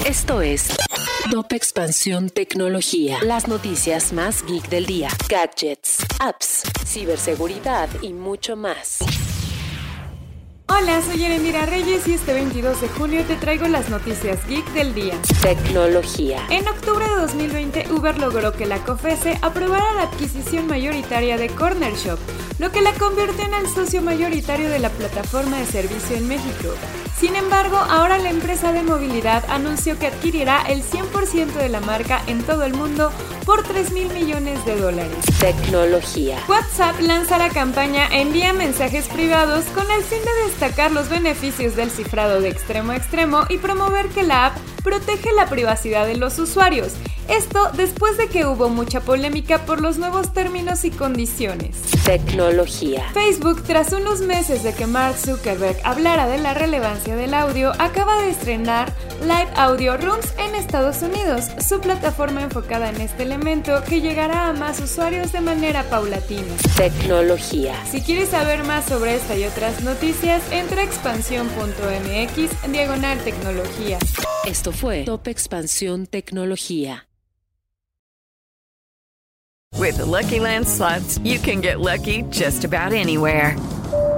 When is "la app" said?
44.22-44.56